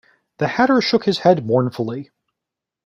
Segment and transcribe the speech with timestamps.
[0.39, 2.09] The Hatter shook his head mournfully.